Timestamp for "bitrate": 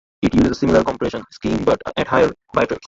2.55-2.79